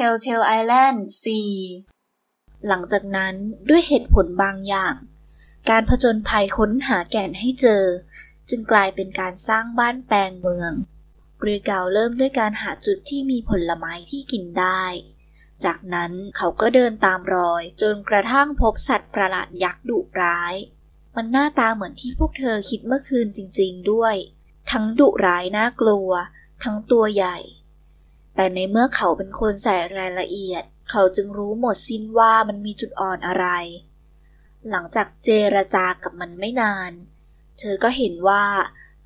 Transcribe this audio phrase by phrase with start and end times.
[0.00, 0.98] Telltale Island
[1.82, 3.34] 4 หลังจากนั้น
[3.68, 4.94] ด้วยเหตุผลบางอย่าง
[5.70, 7.84] การผจญภัยค้นหาแก่นให้เจอ
[8.50, 10.72] จึงกลายเป็นการสร้างบ้านแปลงเมือง
[11.40, 14.84] เรือเก่าเริ่มด้วยการหาจุดที่มีผลไม้ที่กินได้
[15.64, 20.54] จากนั้นเขาก็เดินตามรอย จนกระทั่งพบสัตว์ประหลาดยักษ์ดุร้าย
[21.16, 24.14] มันหน้าตาเหมือนที่พวกเธอคิดเมื่อคืนจริงๆด้วย
[24.70, 26.10] ทั้งดุร้ายน่ากลัว
[26.62, 27.38] ทั้งตัวใหญ่
[28.34, 33.46] แต่ในเมื่อเขาเป็นคนใส่รายละเอียด เขาจึงรู้หมดสิ้นว่ามันมีจุดอ่อนอะไร
[34.70, 36.92] หลังจากเจรจากับมันไม่นาน
[37.58, 38.44] เธอก็เห็นว่า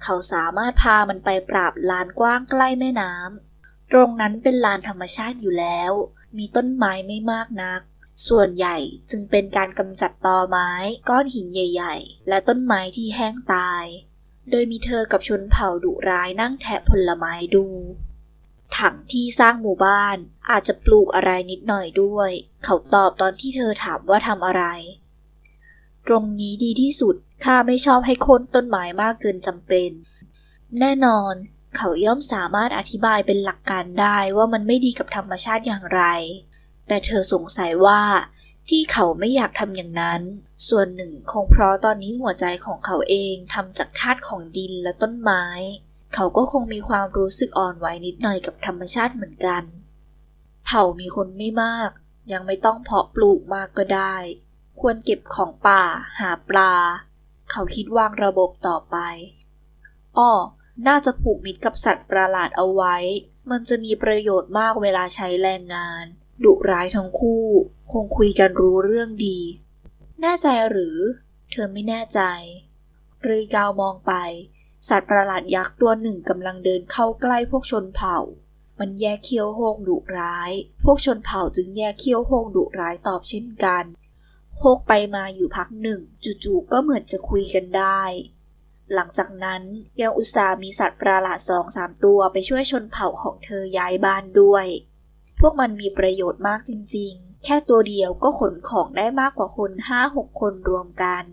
[0.03, 5.93] เขาสามารถพามันไปปราบลานกว้างใกล้แม่น้ำตรงนั้นเป็นลานธรรมชาติอยู่แล้ว
[6.37, 7.81] มีต้นไม้ไม่มากนัก
[8.29, 8.77] ส่วนใหญ่
[9.11, 10.71] จึงเป็นการกำจัดตอไม้
[11.09, 13.85] ก้อนหินใหญ่ ๆ และต้นไม้ที่แห้งตาย
[14.51, 17.67] โดยมีเธอกับชนเผ่าดุร้ายนั่งแทะผลไม้ดู
[18.79, 20.17] ถังที่สร้างหมู่บ้าน
[20.51, 22.31] อาจจะปลูกอะไรนิดหน่อยด้วย
[22.65, 24.65] เขาตอบตอนที่เธอถามว่าทำอะไร
[26.07, 27.15] ตรงนี้ดีที่สุด
[27.45, 29.91] ข้าไม่ชอบให้คนต้นไม้มากเกินจำเป็น
[30.81, 31.35] แน่นอน
[31.77, 36.03] เขาย่อมสามารถอธิบายเป็นหลักการได้ว่ามันไม่ดีกับธรรมชาติอย่างไร
[36.89, 38.03] แต่เธอสงสัยว่า
[38.69, 40.23] ที่เขาไม่อยากทำอย่างนั้น
[40.69, 45.45] ส่วนหนึ่งคงเพราะตอนนี้หัวใจของเขาเองทำจากธาตุของดินและต้นไม้
[46.15, 49.63] เขาก็คงมีความรู้สึกอ่อนไหวนิดหน่อยกับธรรมชาติเหมือนกัน
[50.65, 51.91] เผ่ามีคนไม่มาก
[52.33, 54.17] ยังไม่ต้องเพาะปลูกมากก็ได้
[54.81, 55.83] ควรเก็บของป่า
[56.21, 56.73] หาปลา
[57.51, 58.97] เขาคิดวางระบบต่อไป
[60.19, 60.33] อ้อ
[60.87, 62.97] น่าจะผูกมิตรกับสัตว์ประหลาดเอาไว้
[63.51, 66.05] มันจะมีประโยชน์มากเวลาใช้แรงงาน
[66.45, 67.45] ดุร้ายทั้งคู่
[67.93, 69.39] คงคุยกันรู้เรื่องดี
[70.21, 70.97] แน่ใจหรือ
[71.51, 72.21] เธอไม่แน่ใจ
[73.27, 74.13] รีกาวมองไป
[74.89, 78.19] สัตว์ประหลาดยักษ์ตัวหนึ่งกำลังเดินเข้าใกล้พวกชนเผ่า
[78.81, 80.53] มันแยกเคี้ยวโฮงดุร้าย
[80.85, 83.85] พวกชนเผ่าจึงแยกเคี้ยวโฮงดุร้ายตอบเช่นกัน
[84.59, 86.01] โฮกไปมาอยู่พักหนึ่ง
[86.45, 88.03] จู่ๆก็เหมือนจะคุยกันได้
[88.95, 89.63] หลังจากนั้น
[90.01, 94.67] ยังอุตส่าห์มีสัตว์ประหลาดสองสามตัวไปช่วยชนเผ่าของเธอย้ายบ้านด้วย
[95.41, 101.25] พวกมันมีประโยชน์มากจริงๆ แค่ตัวเดียวก็ขนของได้มากกว่าคนห้าหกคนรวมกัน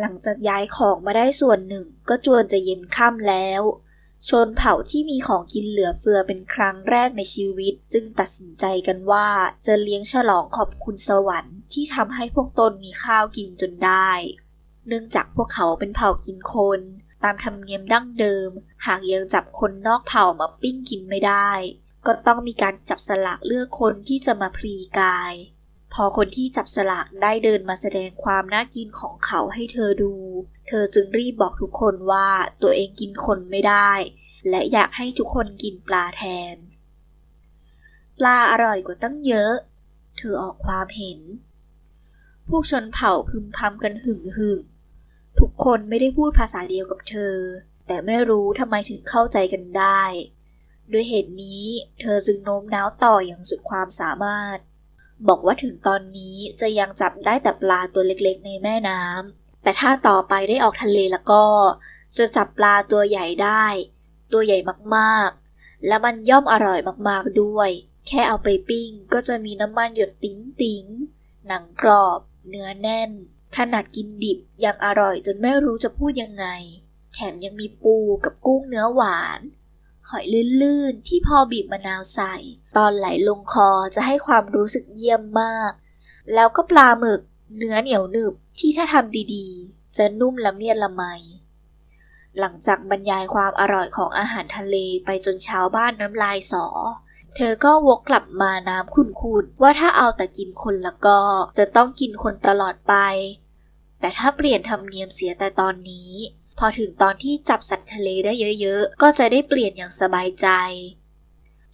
[0.00, 3.62] หลังจากย้ายของมาได้ส่วนหนึ่งก็จวนจะเย็นค่ำแล้ว
[4.28, 9.28] ชนเผ่าที่มีของกินเหลือเฟือเป็นครั้งแรกในชีวิต จึงตัดสินใจกันว่า
[9.66, 14.10] จะเลี้ยงฉลองขอบคุณสวรรค์ที่ทำให้พวกตนมีข้าวกินจนได้
[14.86, 16.80] เนื่องจากพวกเขาเป็นเผ่ากินคน
[17.22, 18.50] ตามธรรมเนียมดั้งเดิม
[18.86, 21.50] หากยังจับคนนอกเผ่ามาปิ้งกินไม่ได้
[22.06, 25.32] ก็ต้องมีการจับสลากเลือกคนที่จะมาพรีกาย
[25.98, 30.12] พอคนที่จับสลากได้เดินมาแสดงความน่ากินของเขาให้เธอดู
[30.68, 32.28] เธอจึงรีบบอกทุกคนว่า
[32.62, 33.90] ตัวเองกินคนไม่ได้
[34.50, 36.22] และอยากให้ทุกคนกินปลาแท
[36.54, 36.56] น
[38.18, 39.52] ปลาอร่อยกว่าตั้งเยอะ
[40.18, 41.20] เธอออกความเห็น
[42.48, 44.60] พวกชนเผ่าพึมพำกันหึ่งหึ่ง
[45.38, 47.36] ทุกคนไม่ได้พูดภาษาเดียวกับเธอ
[47.86, 50.02] แต่ไม่รู้ทำไมถึงเข้าใจกันได้
[50.92, 51.64] ด้วยเหตุนี้
[52.00, 54.58] เธอจึงโน้มน้าวต่ออย่างสุดความสามารถ
[55.28, 61.44] บอกว่าถึงตอนนี้จะยังจับได้แต่ปลาตัวเล็กๆ ในแม่น้ำแต่ถ้าต่อไปได้ออกทะเลแล้วก็
[62.18, 63.66] จะจับปลาตัวใหญ่ได้
[64.32, 64.58] ตัวใหญ่
[64.96, 67.70] มากๆ และมันย่อมอร่อยมากๆด้วย
[68.08, 70.84] แค่เอาไปปิ้งก็จะมีน้ำมันหยดติ๋งติ๋ง
[71.46, 73.10] หนังกรอบ เนื้อแน่น
[73.56, 76.46] ขนาดกินดิบยังอร่อยจนไม่รู้จะพูดยังไง
[77.14, 79.40] แถมยังมีปูกับกุ้งเนื้อหวาน
[80.08, 80.24] หอย
[80.62, 82.34] ลื่นๆ ที่พอบีบมะนาวใส่
[82.76, 85.72] ตอนไหลลงคอจะให้ความรู้สึกเยี่ยมมาก
[86.34, 87.20] แล้วก็ปลาหมึก
[87.56, 91.02] เนื้อเหนียวหนึบที่ถ้าทำดีๆ จะนุ่มละเมียดละไม
[92.38, 96.66] หลังจากบรรยายความอร่อยของอาหารทะเลไปจนชาวบ้านน้ำลายสอ
[97.36, 101.20] เธอก็วกกลับมาน้ำขุนๆว่าถ้าเอาแต่กินคนละก็
[101.58, 102.94] จะต้องกินคนตลอดไป
[104.00, 106.10] แต่ถ้าเปลี่ยนธรรมเนียมเสียแต่ตอนนี้
[106.58, 110.48] พอถึงตอนที่จับสัตว์ทะเลได้เยอะๆ ก็จะได้เปลี่ยนอย่างสบายใจ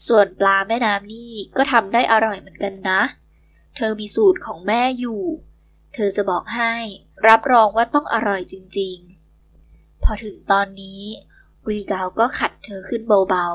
[0.07, 3.01] ส่วนปลาแม่น้ำนี่ก็ทำได้อร่อยเหมือนกันนะ
[3.77, 5.23] เธอมีสูตรของแม่อยู่
[5.95, 6.75] เธอจะบอกให้
[7.29, 11.03] รับรองว่าต้องอร่อยจริงๆ พอถึงตอนนี้
[11.69, 13.49] รีกาวก็ขัดเธอขึ้นเบา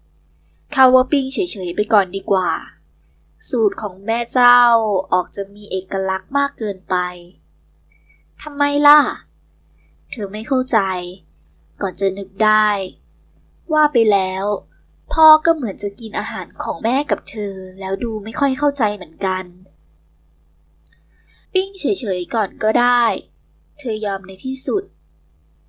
[0.00, 2.50] ๆ ข้าวว่าปิ้งเฉยๆไปก่อนดีกว่า
[3.50, 4.60] สูตรของแม่เจ้า
[5.12, 6.96] ออกจะมีเอกลักษณ์มากเกินไป
[8.42, 9.00] ทำไมล่ะ
[10.10, 10.78] เธอไม่เข้าใจ
[11.80, 12.68] ก่อนจะนึกได้
[13.72, 14.44] ว่าไปแล้ว
[15.12, 19.44] พ่อก็เหมือนจะกินอาหารของแม่กับเธอ แล้วดูไม่ค่อยเข้าใจเหมือนกัน
[21.52, 21.84] ปิ้งเฉ
[22.18, 23.04] ยๆก่อนก็ได้
[23.78, 24.84] เธอยอมในที่สุด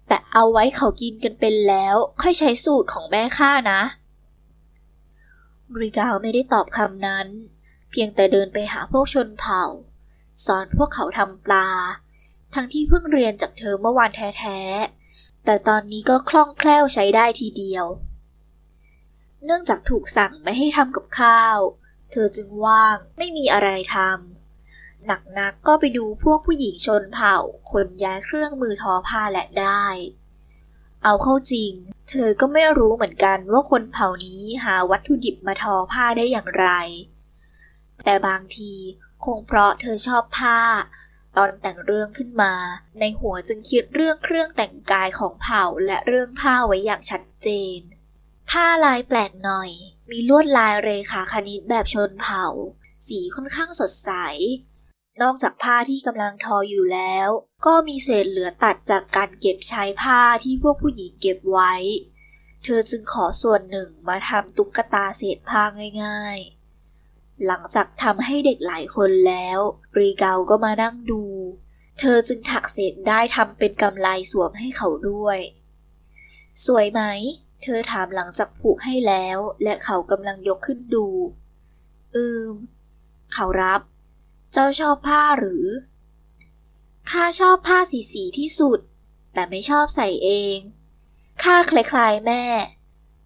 [0.07, 3.81] แต่เอาไว้เขากินกันเป็นแล้ว ค่อยใช้สูตรของแม่ข้านะ
[5.81, 7.27] ริกาวไม่ได้ตอบคำนั้น
[7.91, 9.63] เพียงแต่เดินไปหาพวกชนเผ่า
[10.45, 11.69] สอนพวกเขาทำปลา
[12.53, 17.85] ทั้งที่เพิ่งเรียนจากเธอเมื่อวานแท้ๆ แต่ตอนนี้ก็คล่องแคล่วใช้ได้ทีเดียว
[19.45, 21.57] เนื่องจากถูกสั่งไม่ให้ทำกับข้าว
[22.11, 27.37] เธอจึงว่างไม่มีอะไรทำหนักนักก็ไปดูพวกผู้หญิงชนเผ่า
[27.71, 29.85] คนย้ายเครื่องมือทอผ้าแหละได้
[31.03, 31.73] เอาเข้าจริง
[32.09, 36.67] เธอก็ไม่รู้เหมือนกันว่าคนเผ่านี้หาวัตถุดิบมาทอผ้าได้อย่างไร
[38.03, 38.73] แต่บางที
[39.25, 40.59] คงเพราะเธอชอบผ้า
[41.37, 42.53] ตอนแต่งเรื่องขึ้นมา
[42.99, 47.79] ในหัวจึงคิดเรื่องเครื่องแต่งกายของเผ่าและเรื่องผ้าไว้อย่างชัดเจน
[48.49, 49.69] ผ้าลายแปลกหน่อย
[50.09, 52.47] มีลวดลายเรขาคณิตแบบชนเผ่า
[53.07, 54.11] สีค่อนข้างสดใส
[55.21, 57.29] นอกจากผ้าที่กำลังทออยู่แล้ว
[57.65, 61.73] ก็มีเศษเหลือตัดจากการเก็บใช้ผ้าที่พวกผู้หญิงเก็บไว้
[62.63, 65.63] เธอจึงขอส่วนหนึ่งมาทำตุ๊กตาเศษผ้า
[66.03, 66.37] ง่าย
[66.91, 69.59] ๆ หลังจากทำให้เด็กหลายคนแล้ว
[69.97, 71.23] รีเกาก็มานั่งดู
[71.99, 75.39] เธอจึงถักเศษได้ทำเป็นกำไลสวมให้เขาด้วย
[76.65, 77.01] สวยไหม
[77.63, 81.07] เธอถามหลังจากผูกให้แล้ว และเขากำลังยกขึ้นดู
[82.15, 82.50] อืม
[83.33, 83.81] เขารับ
[84.54, 85.65] เจ้าชอบผ้าหรือ
[87.12, 88.80] ข้าชอบผ้าสีสีที่สุด
[89.33, 90.57] แต่ไม่ชอบใส่เอง
[91.44, 92.44] ข้าคล้ายๆแม่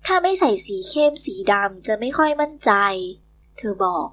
[0.06, 2.72] ถ้าไม่ใส่สีเข้มสีดำจะไม่ค่อยมั่นใจ
[3.57, 4.10] เธอบอก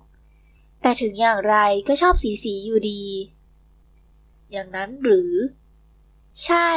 [0.80, 1.56] แต่ถึงอย่างไร
[1.88, 3.04] ก็ชอบสีสีอยู่ดี
[4.52, 5.32] อย่างนั้นหรือ
[6.44, 6.70] ใช่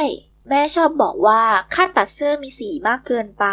[0.48, 1.42] แม่ชอบบอกว่า
[1.74, 3.46] ข้าตัดเสื้อมีสีมากเกินไป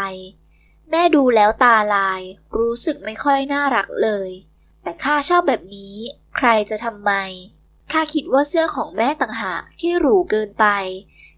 [0.92, 2.22] แม่ดูแล้วตาลาย
[2.58, 4.30] รู้สึกไม่ค่อยน่ารักเลย
[4.84, 5.96] แต่ข้าชอบแบบนี้
[6.36, 7.12] ใครจะทำไม
[7.92, 10.66] ข้าคิดว่าเสื้อของแม่ต่างหากที่หรูเกินไป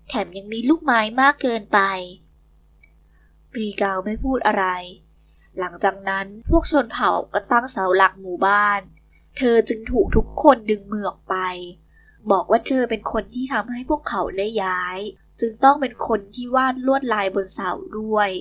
[0.08, 1.80] แถมยังมีลูกไม้มากเกินไป
[3.58, 4.66] รีกาวไม่พูดอะไร
[5.60, 8.82] หลังจากนั้นพวกชนเผ่าก็ตั้งเสาหลักหมู่บ้าน
[9.38, 11.36] เธอจึงถูกทุกคนดึงมือออกไป
[12.32, 15.00] บอกว่าเธอเป็นคนที่ทำให้พวกเขาได้ย้าย
[15.40, 18.32] จึงต้องเป็นคนที่วาดลวดลายบนเสาด้วย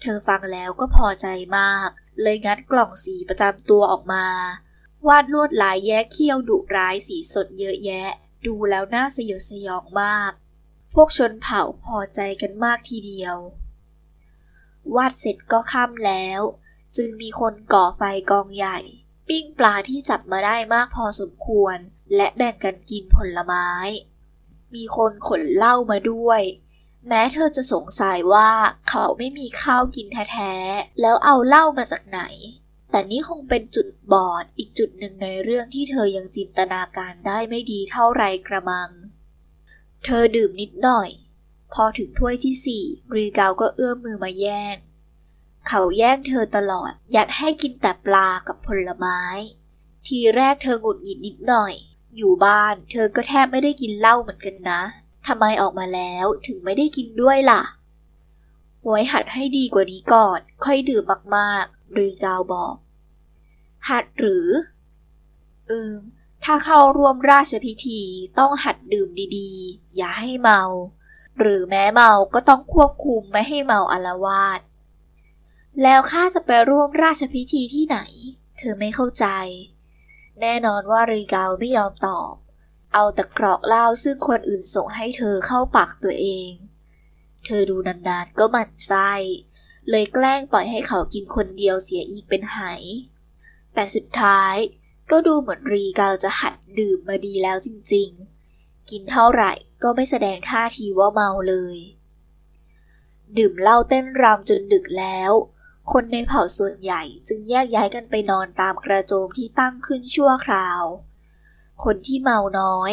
[0.00, 1.26] เธอฟังแล้วก็พอใจ
[1.58, 1.88] มาก
[2.20, 4.26] เลยงัดกล่องสีประจำตัวออกมา
[5.08, 8.08] วาดลวดลายแย้เขี้ยวดุร้ายสีสดเยอะแยะ
[8.46, 10.32] ดูแล้วน่าสยดสยองมาก
[10.94, 13.36] พวกชนเผ่าพอใจกันมากทีเดียว
[14.94, 16.40] วาดเสร็จก็ค่ำแล้ว
[16.96, 18.78] จึงมีคนก่อไฟกองใหญ่
[19.28, 21.76] ปิ้งปลาที่จับมาได้มากพอสมควร
[22.16, 23.68] และแบ่งกันกินผลไม้
[24.76, 26.42] มีคนขนเหล้ามาด้วย
[27.08, 28.50] แม้เธอจะสงสัยว่า
[28.88, 32.20] เขาไม่มีข้าวกินแท้ๆ แล้วเอาเหล้ามาจากไหน
[32.90, 38.90] แต่นี่คงเป็นจุดบอดอีกจุดหนึ่งในเรื่องที่เธอยังจินตนาการได้ไม่ดีเท่าไรกระมัง
[40.04, 41.10] เธอดื่มนิดหน่อย
[41.74, 42.84] พอถึงถ้วยที่สี่
[43.14, 44.76] รีกาวก็เอื้อมมือมาแย่ง
[45.68, 49.20] เขาแย่งเธอตลอด ยัดให้กินแต่ปลากับผลไม้
[50.06, 51.74] ทีแรกเธอหงุดหงิดนิดหน่อย
[52.16, 54.82] อยู่บ้าน เธอก็แทบไม่ได้กินเหล้าเหมือนกันนะ
[55.26, 57.62] ทำไมออกมาแล้วถึงไม่ได้กินด้วยล่ะ
[58.86, 61.04] ไว้หัดให้ดีกว่านี้ก่อน ค่อยดื่ม
[61.36, 62.74] มากๆรีกาวบอก
[63.88, 64.48] หัดหรือ
[65.70, 65.94] อืม
[66.44, 68.00] ถ้าเข้าร่วมราชพิธี
[68.38, 70.62] ต้องหัดดื่มดีๆ อย่าให้เมา
[71.38, 74.60] หรือแม้เมาก็ต้องควบคุมไม่ให้เมาอลาวาส
[75.82, 77.98] แล้วข้าจะไปร่วมราชพิธีที่ไหน
[78.58, 79.26] เธอไม่เข้าใจ
[80.40, 82.32] แน่นอนว่ารีกาวไม่ยอมตอบ
[82.94, 86.50] เอาแต่กรอกเหล้าซึ่งคนอื่นส่งให้เธอเข้าปากตัวเอง
[87.44, 89.12] เธอดูนานๆก็หมั่นไส้
[89.90, 92.58] เลยแกล้งปล่อยให้เขากินคนเดียวเสียอีกเป็นไห
[93.74, 94.54] แต่สุดท้าย
[95.10, 101.76] ก็ดูเหมือนรีกาวจะหัดดื่มมาดีแล้วจริงๆ กินเท่าไหร่ก็ไม่แสดงท่าทีว่าเมาเลย
[103.38, 105.32] ดื่มเหล้าเต้นรำจนดึกแล้ว
[105.90, 110.82] คนในเผ่าส่วนใหญ่จึงแยกย้ายกันไปนอนตามกระโจมที่ตั้งขึ้นชั่วคราว
[111.84, 112.92] คนที่เมาน้อย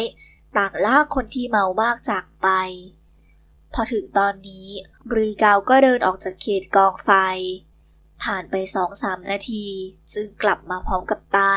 [0.56, 2.48] ต่างลากคนที่เมามากจากไป
[3.72, 4.68] พอถึงตอนนี้
[5.14, 7.10] รีกาวก็เดินออกจากเขตกองไฟ
[8.22, 9.66] ผ่านไปสองสามนาที
[10.12, 11.54] จึงกลับมาพร้อมกับใต้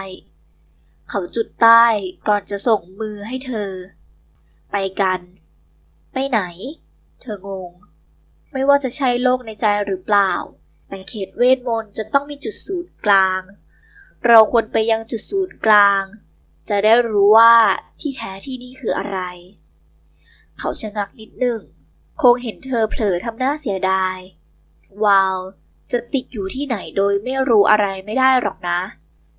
[1.10, 1.86] เขาจุดใต้
[2.28, 3.72] ก่อนจะส่งมือให้เธอ
[4.72, 5.22] ไปกัน
[6.14, 6.42] ไปไหน
[7.22, 7.72] เธองง
[8.52, 10.32] ไม่ว่าจะใช่โลกในใจหรือเปล่า
[10.94, 13.42] แต่เขตเวทมนต์จะต้องมีจุดศูนย์กลาง
[14.28, 16.04] เราควรไปยังจุดศูนย์กลาง
[16.70, 17.54] จะได้รู้ว่า
[18.00, 19.20] ที่แท้ที่นี่คืออะไร
[20.60, 21.60] เขาชะงักนิดหนึ่ง
[22.22, 24.18] คงเห็นเธอเผลอทำหน้าเสียดาย
[25.06, 25.38] วาว
[25.92, 28.80] จะติดอยู่ที่ไหนโดยไม่รู้อะไรไม่ได้หรอกนะ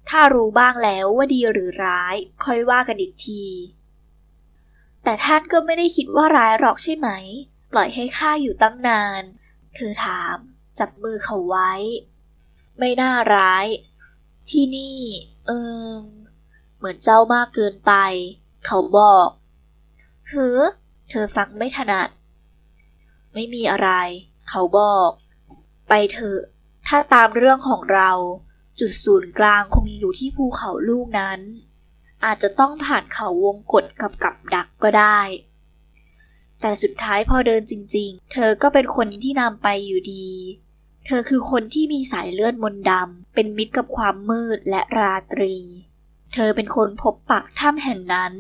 [0.09, 3.45] ถ้ารู้บ้างแล้วว่าดีหรือร้าย ค่อยว่ากันอีกที
[5.05, 7.09] แต่ท่านก็ไม่ได้คิดว่าร้ายหรอกใช่ไหม
[7.73, 9.23] ปล่อยให้ข้าอยู่ตั้งนาน
[9.77, 10.39] เธอถาม
[10.79, 11.73] จับมือเขาไว้
[12.79, 13.67] ไม่น่าร้าย
[14.51, 14.99] ที่นี่
[15.47, 15.51] เอ
[15.89, 15.91] อ
[16.77, 17.93] เหมือนเจ้ามากเกินไป
[18.67, 19.29] เขาบอก
[20.29, 20.61] เฮ้อ
[21.11, 22.09] เธอฟังไม่ถนัด
[23.35, 23.91] ไม่มีอะไร
[24.49, 25.11] เขาบอก
[25.89, 26.41] ไปเถอะ
[26.87, 28.11] ถ้าตามเรื่องของเรา
[28.81, 31.41] จุดศูนย์กลางคงอยู่ที่ภูเขาลูกนั้น
[32.25, 35.21] อาจจะต้องผ่านเขาวงกฏกับกับดักก็ได้
[36.61, 40.27] แต่สุดท้ายพอเดินจริง ๆ เธอก็เป็นคนที่นำไปอยู่ดี
[41.07, 45.57] เธอคือคนที่มีสายเลือดมนต์ดำ เป็นมิตรกับความมืดและราตรี
[46.35, 48.33] เธอเป็นคนพบปักถ้ำแห่งนั้น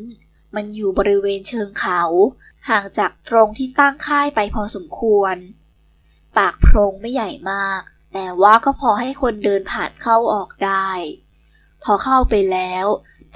[0.54, 2.02] มันอยู่บริเวณเชิงเขา
[2.68, 5.37] ห่างจากตรงที่ตั้งค่ายไปพอสมควร
[6.37, 10.90] ปากโพรงไม่ใหญ่มาก แต่ว่าก็พอให้คนเดินผ่านเข้าออกได้
[11.83, 12.87] พอเข้าไปแล้ว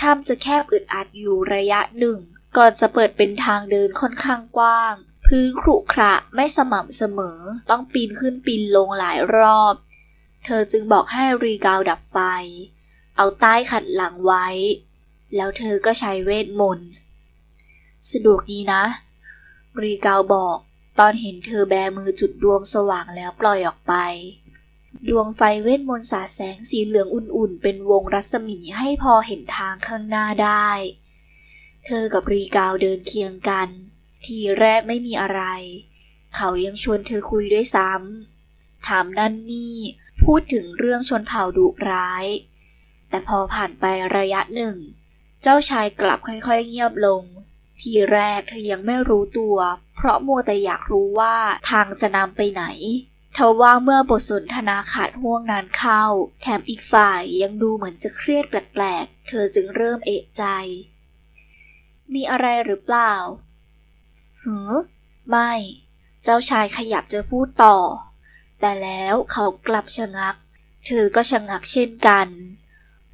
[0.01, 2.19] ถ้ำจะแคบอึดอัดอยู่ระยะหนึ่ง
[2.57, 4.95] ก่อนจะเปิดเป็นทางเดินค่อนข้างกว้าง
[5.33, 7.39] พื้นขรุขระไม่สม่ำเสมอ
[7.71, 9.75] ต้องปีนขึ้นปีนลงหลายรอบ
[10.45, 12.19] เธอจึงบอกให้รีกาวดับไฟ
[13.17, 14.47] เอาใต้ขัดหลังไว้
[15.37, 16.91] แล้วเธอก็ใช้เวทมนต์
[18.11, 18.83] สะดวกดีนะ
[19.83, 20.59] รีกาวบอก
[20.99, 23.95] ตอนเห็นเธอแบมือจุดดวงสว่างแล้วปล่อยออกไป
[25.09, 30.69] ดวงไฟเวทมนต์สาดแสงสีเหลืองอุ่นๆ เป็นวงรัศมีให้พอเห็นทางข้างหน้าได้
[31.87, 33.69] เธอกับรีกาวเดินเคียงกัน
[34.25, 35.43] ทีแรกไม่มีอะไร
[36.37, 39.77] เขายังชวนเธอคุยด้วยซ้ำ ถามนั่นนี่
[40.23, 42.25] พูดถึงเรื่องชนเผ่าดุร้าย
[43.09, 43.85] แต่พอผ่านไป
[44.17, 44.77] ระยะหนึ่ง
[45.43, 47.23] เจ้าชายกลับค่อยๆเงียบลง
[47.81, 49.57] ทีแรกเธอยังไม่รู้ตัว
[49.97, 51.37] เพราะมัวแต่อยากรู้ว่า
[51.71, 52.65] ทางจะนำไปไหน
[53.37, 56.05] ทว่าเมื่อบทสนทนาขาดห่วงนานเข้า
[56.41, 60.45] แถมอีกฝ่ายยังดูเหมือนจะเครียดแปลกๆ เธอจึงเริ่มเอะใจ
[62.15, 63.13] มีอะไรหรือเปล่า
[64.43, 64.71] หือ
[65.29, 65.53] ไม่
[66.25, 67.79] เจ้าชายขยับจะพูดต่อ
[68.61, 70.37] แต่แล้วเขากลับชะงัก
[70.87, 72.29] เธอก็ชะงักเช่นกัน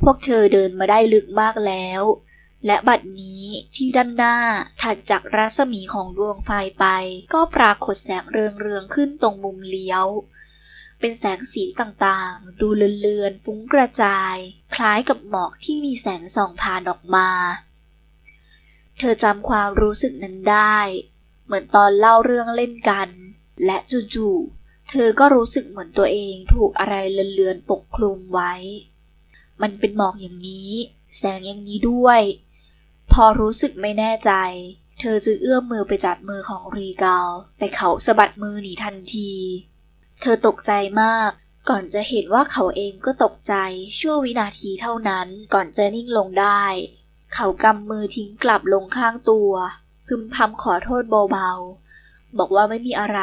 [0.01, 2.03] พวกเธอเดินมาได้ลึกมากแล้ว
[2.67, 4.37] และบัดนี้ที่ด้านหน้า
[4.83, 6.51] ถัดจากรัศมีของดวงไฟ
[6.81, 6.87] ไป
[7.35, 10.07] ก็ปรากฏแสงเรืองๆขึ้นตรงมุมเลี้ยว
[11.01, 14.37] เป็นแสงสีต่างๆ ดูเลือนๆฟุ้งกระจาย
[14.75, 17.29] คล้ายกับหมอกที่มีแสงส่องผ่านออกมา
[18.99, 20.79] เธอจำความรู้สึกนั้นได้
[21.47, 23.09] เหมือนตอนเล่าเรื่องเล่นกัน
[23.65, 23.77] และ
[24.15, 28.53] จู่ๆเธอก็รู้สึกเหมือนตัวเองถูกอะไรเลือนๆปกคลุมไว้
[29.63, 30.71] มันเป็นหมอกอย่างนี้
[31.19, 32.21] แสงอย่างนี้ด้วย
[33.13, 34.33] พอรู้สึกไม่แน่ใจ
[35.01, 39.33] เธอจึงเอื้อมมือไปจับมือของรีกาลแต่เขาสะบัดมือหนีทันที
[40.21, 40.73] เธอตกใจ
[41.03, 41.31] มาก
[41.69, 43.55] ก่อนจะเห็นว่าเขาเองก็ตกใจ
[43.99, 46.65] ชั่ววินาทีเท่านั้นก่อนจะนิ่งลงได้
[47.35, 49.53] เขากำมือทิ้งกลับลงข้างตัว
[50.07, 53.21] พึมพำขอโทษเบาๆ บอกว่าไม่มีอะไร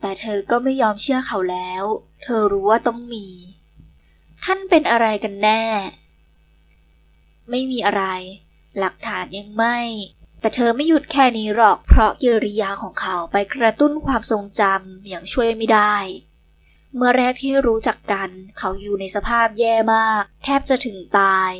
[0.00, 1.84] แต่เธอก็ไม่ยอมเชื่อเขาแล้ว
[2.22, 3.26] เธอรู้ว่าต้องมี
[4.44, 5.62] ท่านเป็นอะไรกันแน่
[7.50, 8.04] ไม่มีอะไร
[8.78, 9.78] หลักฐานยังไม่
[10.40, 15.96] แต่เธอไม่หยุดแค่นี้หรอก เพราะกิริยาของเขาไปกระตุ้นความทรงจำอย่างช่วยไม่ได้
[16.96, 21.52] เมื่อแรกที่รู้จักกัน เขาอยู่ในสภาพแย่มาก แทบจะถึงตาย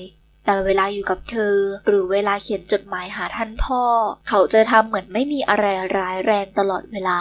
[0.45, 1.57] แต่เวลาอยู่กับเธอ
[1.87, 3.83] หรือเวลาเขียนจดหมายหาท่านพ่อ
[4.29, 5.65] เขาจะทำเหมือนไม่มีอะไร
[5.99, 7.21] ร้ายแรงตลอดเวลา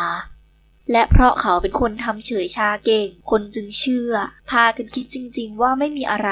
[0.92, 4.14] และเพราะเขาเป็นคนทำเฉยชาเก่ง คนจึงเชื่อ
[4.50, 6.32] พากันคิดจริง ๆ ว่าไม่มีอะไร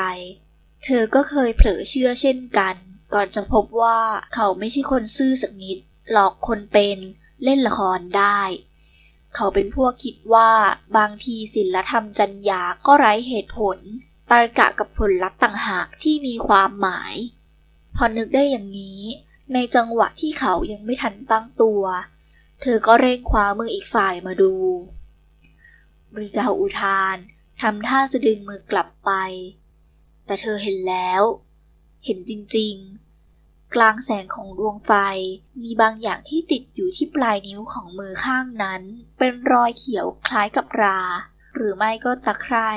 [0.86, 2.76] เธอก็เคยเผลอเชื่อเช่นกัน
[3.14, 4.00] ก่อนจะพบว่า
[4.36, 5.78] เขาไม่ใช่คนซื่อสักนิด
[6.12, 6.98] หลอกคนเป็น
[7.44, 8.42] เล่นละครได้
[9.36, 10.52] เขาเป็นพวกคิดว่า
[10.98, 13.78] บางทีศิลธรรมจัญญาก็ไร้เหตุผล
[14.30, 17.16] ตรกะกับผลลัพธ์ต่างหากที่มีความหมาย
[17.96, 19.02] พอนึกได้อย่างนี้
[19.54, 21.84] ในจังหวะที่เขายังไม่ทันตั้งตัว
[22.62, 24.54] เธอก็เร่งคว้ามืออีกฝ่ายมาดู
[26.20, 27.18] ริกาอุทาน
[27.62, 29.12] ทำท่าจะดึงมือกลับไป
[30.26, 31.22] แต่เธอเห็นแล้ว
[32.06, 34.92] เห็นจริงๆ กลางแสงของดวงไฟ
[35.62, 38.82] มีบางอย่างที่ติดอยู่ที่ปลายนิ้วของมือข้างนั้น
[39.18, 41.02] เป็นรอยเขียวคล้ายกับรา
[41.56, 42.72] หรือไม่ก็ตะไคร่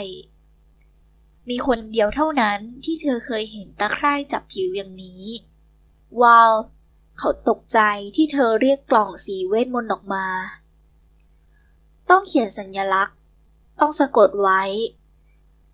[1.51, 5.23] มีคนเดียวเท่านั้นที่เธอเคยเห็นตะไคร่จับผิวอย่างนี้
[6.23, 6.53] ว้าว
[7.19, 7.79] เขาตกใจ
[8.17, 10.27] ที่เธอเรียกกล่องสีเวทมนต์ออกมา
[12.11, 13.17] ต้องเขียนสัญลักษณ์
[13.81, 14.63] ต้องสะกดไว้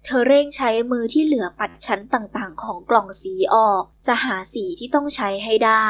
[0.05, 5.89] เธอเร่งใช้มือที่เหลือปัดชั้นต่างๆ ของกล่องสีออก จะหาสีที่ต้องใช้ให้ได้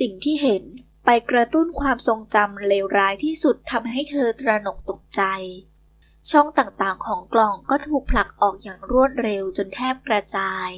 [0.00, 0.64] สิ่งที่เห็น
[1.04, 5.22] ไปกระตุ้นความทรงจำเลวร้ายที่สุดทำให้เธอตระหนกตกใจ
[6.30, 10.70] ช่องต่างๆของกล่องก็ถูกผลักออกอย่างรวดเร็วจนแทบกระจาย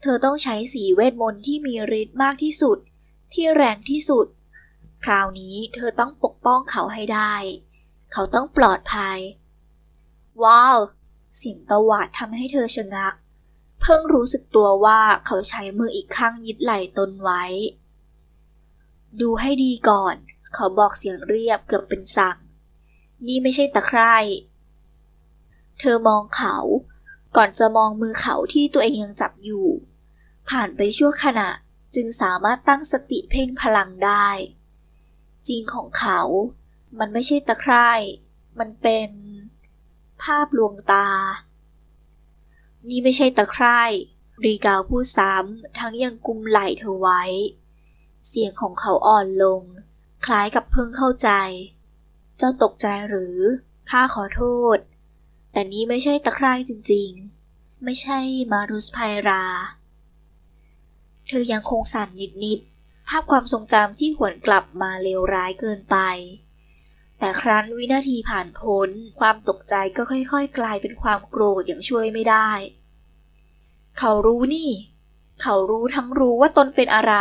[0.00, 2.78] เธอต้องใช้สีเวทมนต์ที่มีฤทธิ์มากที่สุด
[3.32, 4.26] ที่แรงที่สุด
[5.04, 7.34] คราวนี้เธอต้องปกป้องเขาให้ได้
[8.12, 9.18] เขาต้องปลอดภัย
[10.44, 10.78] ว้าว
[11.36, 13.14] เสียงตวาดทำให้เธอชะงัก
[13.80, 17.44] เพิ่งรู้สึกตัวว่าเขาใช้มืออีกข้างยึดไหล่ตนไว้
[19.20, 20.14] ดูให้ดีก่อน
[20.54, 22.36] เขาบอกเสียงเรียบเกือบเป็นสั่ง
[23.26, 24.16] นี่ไม่ใช่ตะไคร่
[25.80, 26.56] เธอมองเขา
[27.36, 29.66] ก่อนจะมองมือเขาที่ตัวเองยังจับอยู่
[30.48, 31.48] ผ่านไปชั่วขณะ
[31.94, 34.28] จึงสามารถตั้งสติเพ่งพลังได้
[35.46, 36.20] จริงของเขา
[36.98, 37.90] มันไม่ใช่ตะไคร่
[38.58, 39.10] มันเป็น
[40.22, 41.08] ภาพลวงตา
[42.88, 43.80] นี่ไม่ใช่ตะไคร่
[44.44, 47.22] รีกาวพูดซ้ำทั้งยังกุมไหล่เธอไว้
[48.28, 49.62] เสียงของเขาอ่อนลง
[50.24, 51.30] คล้ายกับเพิ่งเข้าใจ
[52.38, 53.38] เจ้าตกใจหรือ
[53.90, 54.42] ข้าขอโท
[54.76, 54.78] ษ
[55.54, 58.18] แต่นี้ไม่ใช่ตะไคร่จริงๆ ไม่ใช่
[58.52, 59.44] มารุสไพรา
[61.26, 62.08] เธอยังคงสั่น
[62.44, 65.96] นิดๆ ภาพความทรงจำที่หวนกลับมาเลวร้ายเกินไป
[67.18, 72.50] แต่ครั้นวินาทีผ่านพ้น ความตกใจก็ค่อยๆ กลายเป็นความโกรธอย่างช่วยไม่ได้
[73.98, 74.70] เขารู้นี่
[75.42, 77.14] เขารู้ทั้งรู้ว่าตนเป็นอะไร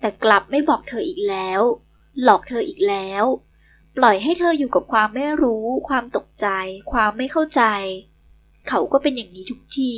[0.00, 1.60] แต่กลับไม่บอกเธออีกแล้ว
[2.22, 3.24] หลอกเธออีกแล้ว
[4.00, 6.46] ปล่อยให้เธออยู่กับความไม่รู้ ความตกใจ
[6.92, 7.62] ความไม่เข้าใจ
[8.68, 9.94] เขาก็เป็นอย่างนี้ทุกที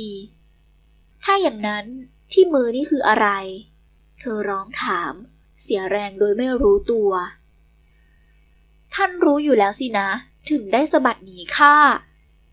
[1.23, 1.85] ถ้าอย่างนั้น
[2.31, 3.27] ที่มือนี่คืออะไร
[4.19, 5.13] เธอร้องถาม
[5.61, 7.11] เสียแรงโดยไม่รู้ตัว
[8.95, 10.09] ท่านรู้อยู่แล้วสินะ
[10.49, 11.75] ถึงได้สะบัดหนีข้า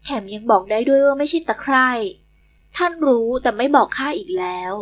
[0.04, 1.90] แถมยังบอกได้ด้วยว่าไม่ใช่ตะไคร่
[2.76, 4.72] ท่านรู้แต่ไม่บอกข้าอีกแล้ว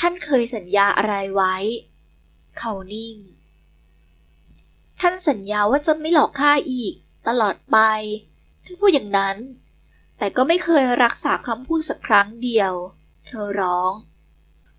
[0.00, 1.54] ท่านเคยสัญญาอะไรไว้
[2.58, 3.16] เขานิ่ง
[5.00, 6.94] ท่านสัญญาว่าจะไม่หลอกข้าอีก
[7.28, 7.78] ตลอดไป
[8.64, 9.36] ท่านพูดอย่างนั้น
[10.18, 12.72] แต่ก็ไม่เคยรักษาคำพูดสักครั้งเดียว
[13.26, 13.92] เธอร้อง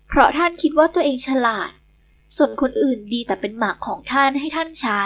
[0.08, 1.70] เพราะท่านคิดว่าตัวเองฉลาด
[2.36, 5.04] ส่วนคนอื่นดีแต่เป็นหมากของท่านให้ท่านใช้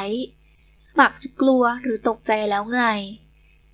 [0.96, 2.82] หมากจะกลัวหรือตกใจแล้วไง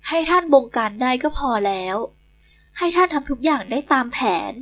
[0.07, 1.97] ให้ท่านบงการได้ก็พอแล้ว
[2.77, 4.19] ให้ท่านทำทุกอย่างได้ตามแผ
[4.51, 4.53] น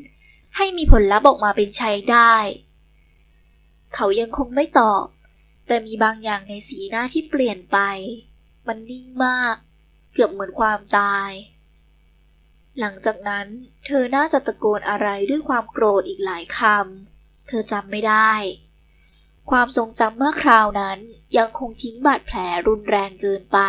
[0.55, 2.36] ให้มีผลลัพธ์ออกมาเป็นใช้ได้
[3.95, 5.04] เขายังคงไม่ตอบ
[5.67, 7.80] แต่มีบางอย่างในสีหน้าที่เปลี่ยนไป
[8.67, 9.56] มันนิ่งมาก
[10.13, 11.32] เกือบเหมือนความตาย
[12.80, 13.47] หลังจากนั้น
[13.86, 18.32] เธอน่าจะตะโกนอะไรด้วยความโกรธอีกหลายคำ เธอจำไม่ได้
[19.51, 20.99] ความทรงจำเมื่อคราวนั้น
[21.38, 23.60] ยังคงทิ้งบาดแผลรุนแรงเกินไป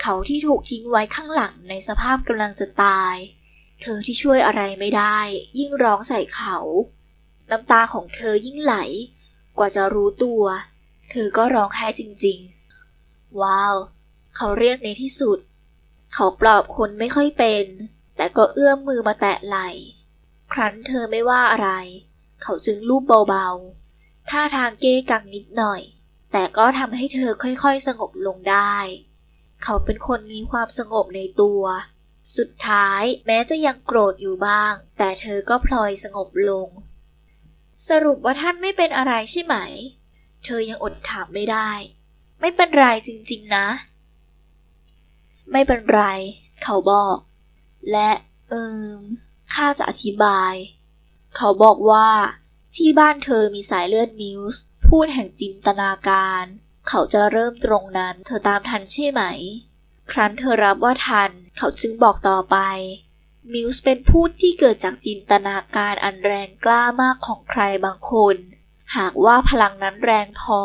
[0.00, 3.14] เขาที่ถูกทิ้งไว้ข้างหลังในสภาพกำลังจะตาย
[3.82, 5.18] เธอที่ช่วยอะไรไม่ได้
[5.58, 6.58] ยิ่งร้องใส่เขา
[7.50, 8.74] น้ำตาของเธอยิ่งไหล
[9.58, 13.74] กว่าจะรู้ตัวเธอก็ร้องไห้จริงๆ ว้าว
[14.36, 15.38] เขาเรียกในที่สุด
[16.14, 17.66] เขาปลอบคนไม่ค่อยเป็น
[18.16, 19.68] แต่ก็เอื้อมมือมาแตะไหล่
[20.52, 21.70] ครั้นเธอไม่ว่าอะไร
[22.42, 25.82] เขาจึงลูบเบาๆ ท่าทางเก้กังนิดหน่อย
[26.32, 28.76] แต่ก็ทำให้เธอค่อยๆ สงบลงได้
[29.62, 31.62] เขาเป็นคนมีความสงบในตัว
[32.36, 36.68] สุดท้ายแม้จะยังโกรธอยู่บ้าง แต่เธอก็พลอยสงบลง
[37.88, 39.56] สรุปว่าท่านไม่เป็นอะไรใช่ไหม
[40.44, 41.70] เธอยังอดถามไม่ได้
[42.40, 43.66] ไม่เป็นไรจริงๆนะ
[45.50, 46.02] ไม่เป็นไร
[46.62, 47.16] เขาบอก
[47.90, 48.10] และ
[48.48, 48.64] เอิ
[48.98, 49.00] ม
[49.52, 50.54] ข้าจะอธิบาย
[51.36, 52.08] เขาบอกว่า
[52.76, 56.44] ที่บ้านเธอมีสายเลือดมิวส์พูดแห่งจินตนาการ
[56.88, 59.22] เขาจะเริ่มตรงนั้น เธอตามทันใช่ไหม
[60.12, 62.56] ครั้นเธอรับว่าทัน เขาจึงบอกต่อไป
[63.52, 68.36] มิวส์เป็นภูตที่เกิดจากจินตนาการอันแรงกล้ามากของใครบางคน
[68.96, 70.60] หากว่าพลังนั้นแรงพอ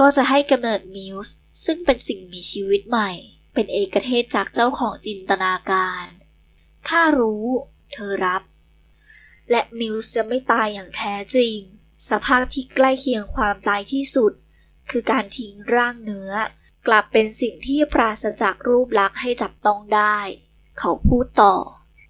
[0.00, 3.10] ก็จะให้กำเนิดมิวส์ซึ่งเป็นสิ่งมีชีวิตใหม่
[3.54, 6.04] เป็นเอกเทศจากเจ้าของจินตนาการ
[6.88, 7.46] ข้ารู้
[7.92, 8.42] เธอรับ
[9.50, 11.56] และมิวส์จะไม่ตายอย่างแท้จริง
[12.10, 14.32] สภาพที่ใกล้เคียงความตายที่สุด
[14.90, 16.32] คือการทิ้งร่างเนื้อ
[16.86, 20.18] กลับเป็นสิ่งที่ปราศจากรูปลักษณ์ให้จับต้องได้
[20.78, 21.56] เขาพูดต่อ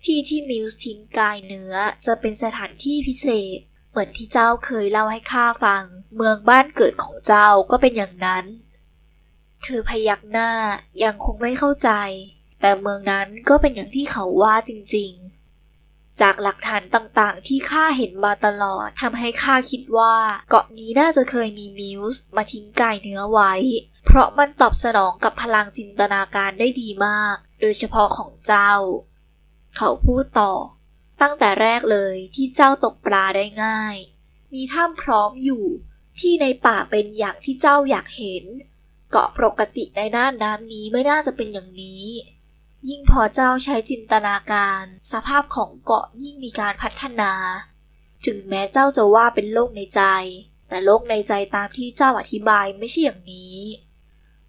[0.05, 1.75] ที่ที่มิวส์ทิ้งกายเนื้อ
[2.07, 3.59] จะเป็นสถานที่พิเศษ
[3.91, 5.85] เหมือนที่เจ้าเคยเล่าให้ข้าฟัง
[6.17, 8.45] เมืองบ้านเกิดของเจ้าก็เป็นอย่างนั้น
[9.63, 10.51] เธอพยักหน้า
[11.05, 11.91] ยังคงไม่เข้าใจ
[12.61, 15.31] แต่เมืองนั้นก็เป็นอย่างที่เขาว่าจริง ๆ
[16.21, 20.17] จากหลักฐานต่างๆ ที่ข้าเห็นมาตลอดทำให้ข้าคิดว่า
[20.51, 23.53] เกาะนี้น่าจะเคยมีมิวส์มาทิ้งกายเนื้อไว้
[24.07, 28.73] เพราะมันตอบสนองกับพลังจินตนาการได้ดีมาก โดยเฉพาะของเจ้า
[29.77, 30.53] เขาพูดต่อ
[31.21, 33.97] ตั้งแต่แรกเลยที่เจ้าตกปลาได้ง่าย
[34.55, 35.65] มีถ้ำพร้อมอยู่
[36.21, 38.45] ที่ในป่าเป็นอย่างที่เจ้าอยากเห็น
[39.11, 42.05] เกาะปกติในน่านน้ำนี้ไม่น่าจะเป็นอย่างนี้
[42.89, 47.33] ยิ่งพอเจ้าใช้จินตนาการ สภาพของเกาะยิ่งมีการพัฒนา
[48.27, 50.03] ถึงแม้เจ้าจะว่าเป็นโลกในใจ
[50.69, 53.59] แต่โลกในใจตามที่เจ้าอธิบายไม่ใช่อย่างนี้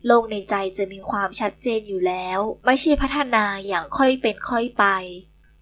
[0.05, 4.85] โลกในใจจะมีความชัดเจนอยู่แล้ว ไม่ใช่พัฒนาอย่างค่อยเป็นค่อยไป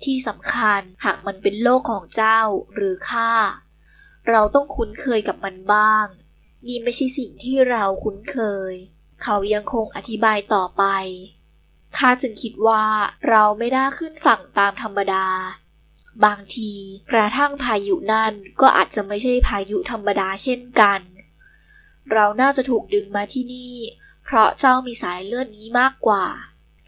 [0.03, 2.39] ที่สำคัญหากมันเป็นโลกของเจ้า
[2.75, 3.31] หรือข้า
[4.29, 6.05] เราต้องคุ้นเคยกับมันบ้าง
[6.65, 8.37] นี่ไม่ใช่สิ่งที่เราคุ้นเค
[8.71, 8.73] ย
[9.23, 10.83] เขายังคงอธิบายต่อไป
[11.97, 12.85] ข้าจึงคิดว่า
[13.29, 15.27] เราไม่ได้ขึ้นฝั่งตามธรรมดา
[16.25, 16.73] บางที
[17.11, 21.01] กระทั่งพายุนั่นก็อาจจะไม่ใช่พายุธรรมดาเช่นกัน
[22.11, 23.75] เราน่าจะถูกดึงมาที่นี่
[24.25, 26.25] เพราะเจ้ามีสายเลือดนี้มากกว่า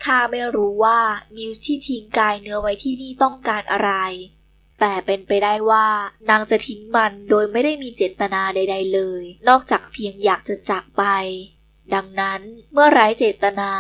[0.04, 1.00] ข้าไม่รู้ว่า
[1.36, 3.92] มิวส์ที่ทิ้งกายเนื้อไว้ที่นี่ต้องการอะไร
[4.80, 5.88] แต่เป็นไปได้ว่า
[6.30, 11.04] นางจะทิ้งมันโดยไม่ได้มีเจตนาใด ๆเลย นอกจากเพียงอยากจะจากไป
[11.94, 12.42] ดังนั้น
[12.74, 13.72] เมื่อไร้เจตนา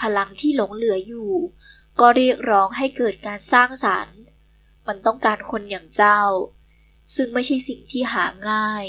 [0.00, 1.32] พลังที่หลงเหลืออยู่
[2.00, 4.18] ก็เรียกร้องให้เกิดการสร้างสรรค์
[4.86, 6.20] มันต้องการคนอย่างเจ้า
[7.14, 8.84] ซึ่งไม่ใช่สิ่งที่หาง่าย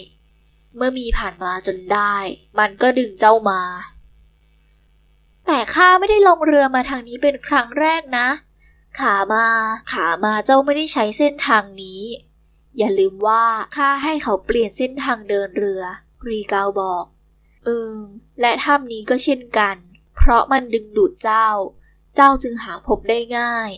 [0.76, 2.16] เมื่อมีผ่านมาจนได้
[2.60, 3.62] มันก็ดึงเจ้ามา
[5.48, 8.28] แต่ข้าไม่ได้ลงเรือมาทางนี้เป็นครั้งแรกนะ
[9.00, 9.46] ขามา
[9.92, 12.02] ขามาเจ้าไม่ได้ใช้เส้นทางนี้
[12.78, 13.44] อย่าลืมว่า
[13.76, 15.82] ข้าให้เขาเปลี่ยนเส้นทางเดินเรือ
[16.28, 17.06] รีกาวบอก
[17.68, 17.98] อืม
[18.42, 19.76] และถ้ำนี้ก็เช่นกัน
[20.16, 21.48] เพราะมันดึงดูดเจ้า
[22.16, 23.72] เจ้าจึงหาพบได้ง่าย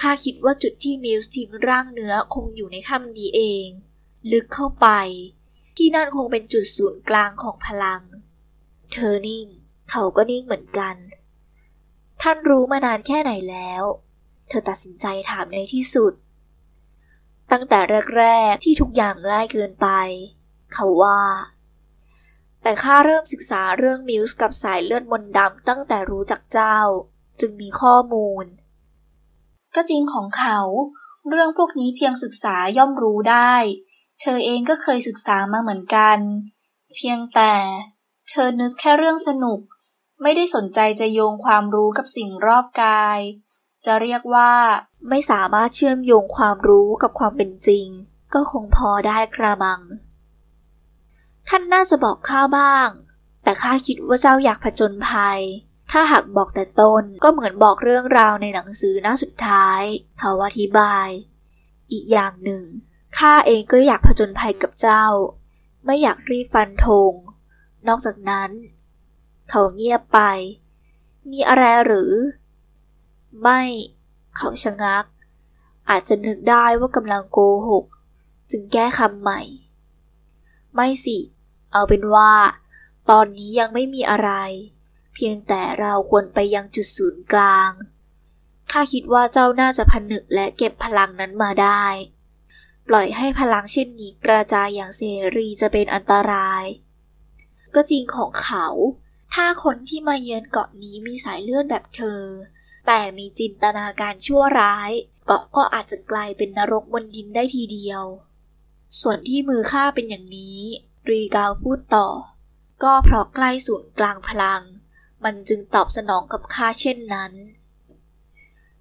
[0.00, 3.66] ข้าคิดว่าจุดที่มิลส์ทิ้งร่างเนื้อคงอยู่ในถ้ำนี้เอง
[4.32, 4.88] ลึกเข้าไป
[5.76, 8.02] ที่นั่นคงเป็นจุดศูนย์กลางของพลัง
[8.92, 9.46] เธอนิ่ง
[9.90, 10.96] เขาก็นิ่งเหมือนกัน
[12.22, 13.82] ท่านรู้มานานแค่ไหนแล้ว
[14.48, 16.12] เธอตัดสินใจถามในที่สุด
[17.52, 17.78] ตั้งแต่
[18.16, 19.88] แรกๆที่ทุกอย่างง่ายเกินไป
[20.74, 21.20] เขาว่า
[22.62, 26.78] แต่ข้าเริ่มศึกษาเรื่องมิวส์กับสายเลือดมนดำตั้งแต่รู้จักเจ้า
[27.40, 28.44] จึงมีข้อมูล
[29.74, 30.60] ก็จริงของเขา
[31.28, 33.54] เรื่องพวกนี้เพียงศึกษาย่อมรู้ได้
[34.20, 36.18] เธอเองก็เคยศึกษามาเหมือนกัน
[36.96, 37.54] เพียงแต่
[38.30, 39.60] เธอนึกแค่เรื่องสนุก
[40.22, 43.20] ไม่ได้สนใจจะโยงความรู้กับสิ่งรอบกาย
[43.84, 44.52] จะเรียกว่า
[45.08, 47.86] ไม่สามารถเชื่อมโยงความรู้กับความเป็นจริง
[48.34, 49.80] ก็คงพอได้กระมัง
[51.48, 52.88] ท่านน่าจะบอกข้าบ้าง
[53.42, 55.40] แต่ข้าคิดว่าเจ้าอยากผจญภัย
[55.90, 59.82] ถ้าหากบอกแต่ตนก็เหมือนบอกเรื่องราวในหนังสือหน้าสุดท้าย
[60.18, 61.08] เขาอธิบาย
[61.92, 62.62] อีกอย่างหนึ่ง
[63.18, 65.04] ข้าเองก็อยากผจญภัยกับเจ้า
[65.84, 67.12] ไม่อยากรีฟันธง
[67.88, 68.50] นอกจากนั้น
[69.50, 70.20] เขาเงียบไป
[71.30, 72.12] มีอะไรหรือ
[73.42, 73.62] ไม่
[74.36, 75.04] เขาชะงัก
[75.88, 77.84] อาจจะนึกได้ว่ากำลังโกหก
[78.50, 79.40] จึงแก้คำใหม่
[80.74, 81.18] ไม่สิ
[81.72, 82.32] เอาเป็นว่า
[83.10, 84.30] ตอนนี้ยังไม่มีอะไร
[85.14, 87.70] เพียงแต่เราควรไปยังจุดศูนย์กลาง
[88.70, 91.84] ข้าคิดว่าเจ้าน่าจะผนึกและเก็บพลังนั้นมาได้
[92.88, 95.02] ปล่อยให้พลังเช่นนี้กระจายอย่างเส
[95.36, 96.64] รีจะเป็นอันตราย
[97.74, 98.66] ก็จริงของเขา
[99.40, 102.22] ถ้าคนที่มาเยือนเกาะนี้มีสายเลือดแบบเธอ
[102.86, 104.90] แต่มีจินตนาการชั่วร้าย
[105.26, 108.02] เกาะก็อาจจะกลายเป็นนรกบนดินได้ทีเดียว
[109.00, 110.58] ส่วนที่มือข้าเป็นอย่างนี้
[111.10, 112.08] รีกาวพูดต่อ
[112.82, 114.62] ก็เพราะใกล้ศูนย์กลางพลัง
[115.24, 117.32] มันจึงตอบสนองกับข้าเช่นนั้น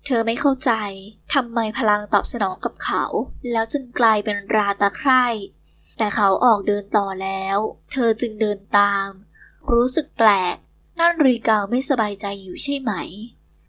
[0.06, 0.72] เธอไม่เข้าใจ
[1.34, 3.04] ทำไมพลังตอบสนองกับเขา
[3.52, 5.26] แล้วจึงกลายเป็นราตาใคร่
[5.98, 7.58] แต่เขาออกเดินต่อแล้ว
[7.92, 9.10] เธอจึงเดินตาม
[9.74, 10.56] รู้สึกแปลก
[11.00, 12.94] นั่นรีกาวไม่สบายใจอยู่ใช่ไหม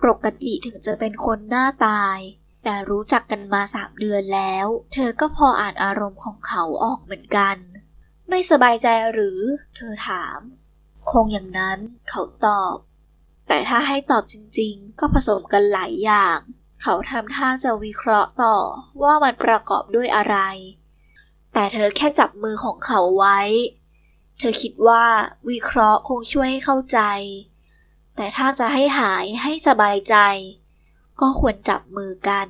[0.03, 2.19] ปกติถึงจะเป็นคนหน้าตาย
[2.65, 7.57] แต่รู้จักกันมาสามเดือนแล้ว เธอก็พออ่านอารมณ์ของเขาออกเหมือนกัน
[8.29, 9.39] ไม่สบายใจหรือ
[9.77, 10.39] เธอถาม
[11.11, 11.79] คงอย่างนั้น
[12.09, 12.77] เขาตอบ
[13.49, 16.39] แต่ถ้าให้ตอบจริงๆ ก็ผสมกันหลายอย่าง
[16.83, 18.57] เขาทำท่าจะวิเคราะห์ต่อ
[19.03, 20.37] ว่ามันประกอบด้วยอะไร
[21.53, 23.39] แต่เธอแค่จับมือของเขาไว้
[24.39, 25.05] เธอคิดว่า
[25.51, 27.01] วิเคราะห์คงช่วยให้เข้าใจ
[28.17, 30.17] แต่ถ้าจะให้หายให้สบายใจ
[31.21, 32.47] ก็ควรจับมือกัน